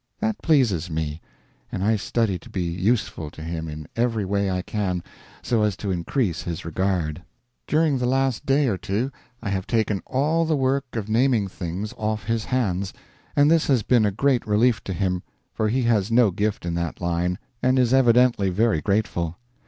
That 0.19 0.41
pleases 0.41 0.89
me, 0.89 1.21
and 1.71 1.83
I 1.83 1.95
study 1.95 2.39
to 2.39 2.49
be 2.49 2.63
useful 2.63 3.29
to 3.29 3.43
him 3.43 3.67
in 3.67 3.87
every 3.95 4.25
way 4.25 4.49
I 4.49 4.63
can, 4.63 5.03
so 5.43 5.61
as 5.61 5.77
to 5.77 5.91
increase 5.91 6.41
his 6.41 6.65
regard. 6.65 7.21
During 7.67 7.99
the 7.99 8.07
last 8.07 8.43
day 8.43 8.65
or 8.67 8.79
two 8.79 9.11
I 9.43 9.49
have 9.51 9.67
taken 9.67 10.01
all 10.07 10.43
the 10.43 10.57
work 10.57 10.95
of 10.95 11.07
naming 11.07 11.47
things 11.47 11.93
off 11.99 12.23
his 12.25 12.45
hands, 12.45 12.93
and 13.35 13.51
this 13.51 13.67
has 13.67 13.83
been 13.83 14.05
a 14.07 14.11
great 14.11 14.47
relief 14.47 14.83
to 14.85 14.93
him, 14.93 15.21
for 15.53 15.69
he 15.69 15.83
has 15.83 16.11
no 16.11 16.31
gift 16.31 16.65
in 16.65 16.73
that 16.73 16.99
line, 16.99 17.37
and 17.61 17.77
is 17.77 17.93
evidently 17.93 18.49
very 18.49 18.81
grateful. 18.81 19.37